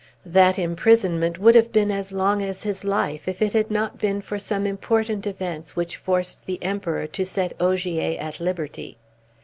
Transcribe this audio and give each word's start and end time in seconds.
That 0.25 0.57
imprisonment 0.57 1.37
would 1.37 1.53
have 1.53 1.71
been 1.71 1.91
as 1.91 2.11
long 2.11 2.41
as 2.41 2.63
his 2.63 2.83
life 2.83 3.27
if 3.27 3.39
it 3.39 3.53
had 3.53 3.69
not 3.69 3.99
been 3.99 4.19
for 4.19 4.39
some 4.39 4.65
important 4.65 5.27
events 5.27 5.75
which 5.75 5.95
forced 5.95 6.47
the 6.47 6.57
Emperor 6.63 7.05
to 7.05 7.23
set 7.23 7.53
Ogier 7.59 8.19
at 8.19 8.39
liberty. 8.39 8.97